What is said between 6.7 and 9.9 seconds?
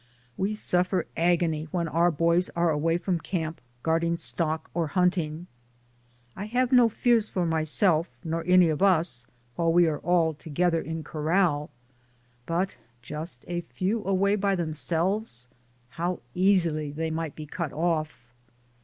no fears for myself nor any of us while we